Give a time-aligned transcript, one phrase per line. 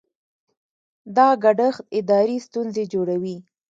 [1.15, 3.37] دا ګډښت اداري ستونزې جوړوي.